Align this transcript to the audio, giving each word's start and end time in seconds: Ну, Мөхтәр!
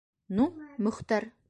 Ну, 0.39 0.47
Мөхтәр! 0.87 1.33